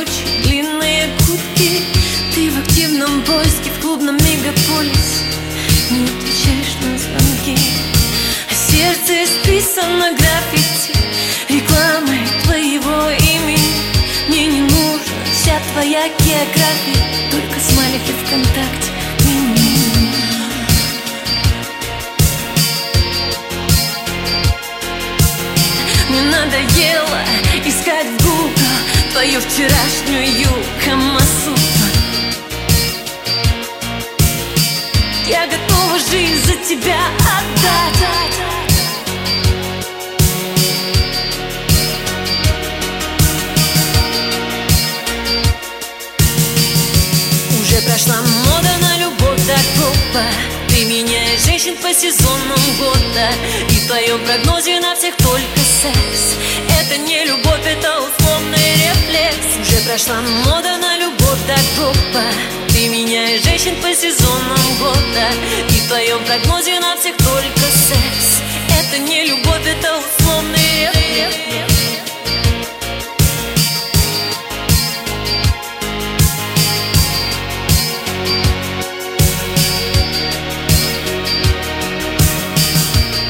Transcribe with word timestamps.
ночь, 0.00 0.24
длинные 0.42 1.08
кутки 1.18 1.82
Ты 2.34 2.50
в 2.50 2.58
активном 2.58 3.22
поиске 3.22 3.70
в 3.70 3.80
клубном 3.80 4.16
мегаполис 4.16 5.22
Не 5.90 6.04
отвечаешь 6.04 6.76
на 6.82 6.98
звонки. 6.98 7.58
А 8.48 8.54
сердце 8.54 9.30
списано 9.30 10.12
граффити. 10.12 10.96
Рекламой 11.48 12.20
твоего 12.44 13.10
имени. 13.10 13.72
Мне 14.28 14.46
не 14.46 14.60
нужна 14.62 15.20
вся 15.32 15.58
твоя 15.72 16.08
география. 16.08 17.30
Только 17.30 17.60
смайлики 17.60 18.12
ВКонтакте. 18.24 18.90
Мне 26.08 26.22
надоело. 26.22 27.29
Твою 29.20 29.38
вчерашнюю 29.38 30.48
Камасутру 30.82 31.54
Я 35.28 35.46
готова 35.46 35.98
жизнь 36.10 36.42
за 36.46 36.54
тебя 36.66 36.96
отдать. 37.18 38.00
Уже 47.60 47.82
прошла 47.82 48.22
мода 48.46 48.70
на 48.80 48.96
любовь 49.00 49.40
так 49.46 50.24
Ты 50.68 50.86
меняешь 50.86 51.44
женщин 51.44 51.76
по 51.82 51.92
сезонам 51.92 52.58
года. 52.78 53.28
И 53.68 53.74
в 53.80 53.86
твоем 53.86 54.18
прогнозе 54.24 54.80
на 54.80 54.96
всех 54.96 55.14
только 55.16 55.60
секс. 55.82 56.36
Это 56.80 56.96
не 56.96 57.26
любовь, 57.26 57.66
это 57.66 58.00
условный 58.00 58.69
прошла 59.90 60.20
мода 60.44 60.76
на 60.76 60.98
любовь 60.98 61.40
так 61.48 61.64
глупо 61.76 62.22
Ты 62.68 62.88
меняешь 62.88 63.42
женщин 63.42 63.74
по 63.82 63.92
сезонам 63.92 64.78
года. 64.78 65.26
И 65.68 65.80
в 65.80 65.88
твоем 65.88 66.24
прогнозе 66.26 66.78
на 66.78 66.96
всех 66.96 67.16
только 67.16 67.66
секс. 67.88 68.40
Это 68.78 68.98
не 68.98 69.24
любовь, 69.24 69.66
это 69.66 69.98
условный 69.98 70.90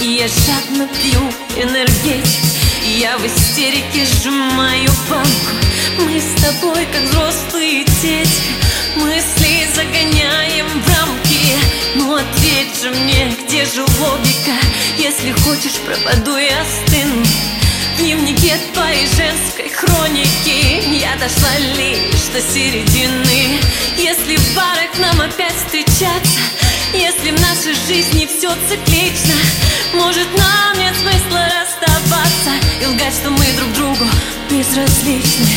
И 0.00 0.06
я 0.06 0.26
жадно 0.26 0.88
пью 0.88 1.20
энергетик 1.62 2.47
Я 2.96 3.18
в 3.18 3.26
истерике 3.26 4.06
сжимаю 4.06 4.90
банку 5.10 5.52
Мы 5.98 6.18
с 6.20 6.40
тобой 6.40 6.86
как 6.86 7.02
взрослые 7.02 7.84
дети. 8.00 8.54
Мысли 8.96 9.66
загоняем 9.74 10.66
в 10.66 10.88
рамки. 10.88 11.58
Ну 11.96 12.14
ответь 12.14 12.80
же 12.80 12.90
мне, 12.90 13.36
где 13.44 13.66
же 13.66 13.82
логика? 13.82 14.56
Если 14.96 15.32
хочешь, 15.32 15.76
пропаду 15.84 16.38
и 16.38 16.48
остыну 16.48 17.22
в 17.94 17.98
дневнике 17.98 18.56
твоей 18.72 19.06
женской 19.06 19.68
хроники. 19.68 20.82
Я 20.98 21.14
дошла 21.16 21.58
лишь 21.76 22.32
до 22.32 22.40
середины. 22.40 23.60
Если 23.98 24.36
в 24.36 24.54
барах 24.54 24.98
нам 24.98 25.20
опять 25.20 25.54
встречаться 25.56 26.40
Если 26.94 27.32
в 27.32 27.40
нашей 27.40 27.74
жизни 27.88 28.26
все 28.26 28.48
циклично 28.68 29.34
Может 29.92 30.28
нам 30.38 30.78
нет 30.78 30.94
смысла 31.02 31.67
расставаться 31.80 32.50
И 32.82 32.86
лгать, 32.86 33.14
что 33.14 33.30
мы 33.30 33.44
друг 33.56 33.72
другу 33.74 34.04
безразличны. 34.50 35.48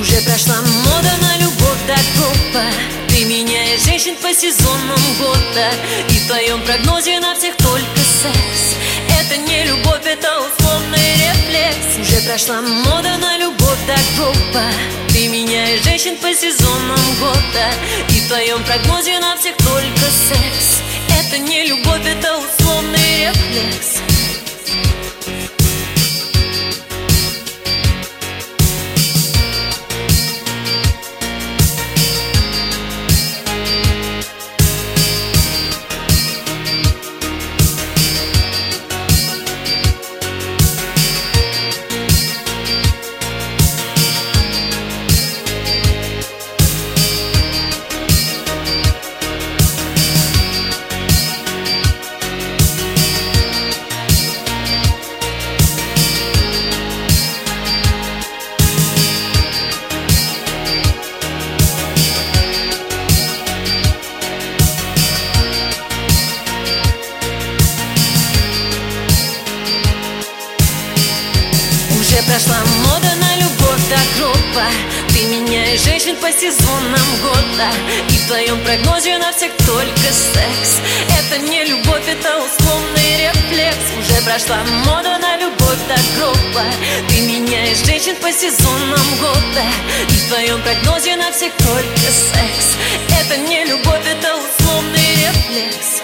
Уже 0.00 0.20
прошла 0.22 0.56
мода 0.84 1.12
на 1.20 1.36
любовь 1.38 1.78
так 1.86 2.04
глупо. 2.16 2.64
Ты 3.08 3.24
меняешь 3.24 3.82
женщин 3.84 4.14
по 4.16 4.32
сезонам 4.32 5.00
года. 5.18 5.70
И 6.08 6.12
в 6.12 6.26
твоем 6.26 6.62
прогнозе 6.62 7.18
на 7.20 7.34
всех 7.34 7.56
только 7.56 8.00
секс. 8.22 8.76
Это 9.20 9.36
не 9.36 9.64
любовь, 9.64 10.04
это 10.04 10.28
условный 10.40 11.14
рефлекс. 11.14 11.98
Уже 12.00 12.20
прошла 12.22 12.60
мода 12.60 13.16
на 13.18 13.38
любовь 13.38 13.78
так 13.86 14.04
глупо. 14.16 14.64
Ты 15.08 15.28
меняешь 15.28 15.82
женщин 15.82 16.16
по 16.18 16.32
сезонам 16.32 17.00
года. 17.18 17.66
И 18.10 18.20
в 18.20 18.28
твоем 18.28 18.62
прогнозе 18.64 19.18
на 19.18 19.36
всех 19.36 19.56
только 19.56 20.06
секс. 20.28 20.82
Это 21.18 21.38
не 21.38 21.64
любовь, 21.66 22.06
это 22.06 22.38
условный 22.38 23.26
рефлекс 23.26 24.09
женщин 75.84 76.16
по 76.16 76.30
сезонам 76.30 77.08
года. 77.22 77.68
И 78.08 78.12
в 78.12 78.26
твоем 78.26 78.60
прогнозе 78.64 79.18
на 79.18 79.32
всех 79.32 79.52
только 79.66 80.12
секс. 80.12 80.80
Это 81.18 81.38
не 81.38 81.64
любовь, 81.64 82.06
это 82.06 82.38
условный 82.38 83.16
рефлекс. 83.18 83.86
Уже 83.98 84.22
прошла 84.22 84.58
мода 84.84 85.18
на 85.18 85.36
любовь 85.36 85.78
до 85.88 85.96
гроба. 86.16 86.64
Ты 87.08 87.20
меняешь 87.22 87.84
женщин 87.84 88.16
по 88.16 88.30
сезонам 88.32 89.06
года. 89.20 89.64
И 90.08 90.12
в 90.12 90.28
твоем 90.28 90.60
прогнозе 90.62 91.16
на 91.16 91.30
всех 91.32 91.52
только 91.56 92.08
секс. 92.32 92.76
Это 93.20 93.36
не 93.38 93.64
любовь, 93.64 94.04
это 94.06 94.36
условный 94.36 95.14
рефлекс. 95.16 95.99